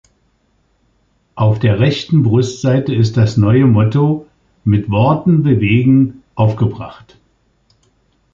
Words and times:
Auf 1.35 1.59
der 1.59 1.79
rechten 1.79 2.23
Brustseite 2.23 2.91
ist 2.95 3.17
das 3.17 3.37
neue 3.37 3.67
Motto 3.67 4.25
"Mit 4.63 4.89
Worten 4.89 5.43
bewegen" 5.43 6.23
aufgebracht. 6.33 7.19